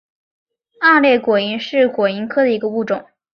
[0.79, 3.05] 二裂果蝇是果蝇科的一个物种。